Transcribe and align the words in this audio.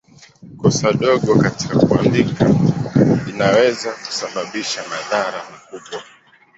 Kosa 0.57 0.93
dogo 0.93 1.35
katika 1.35 1.79
kuandika 1.79 2.49
linaweza 3.25 3.91
kusababisha 3.91 4.81
madhara 4.89 5.43
makubwa. 5.51 6.03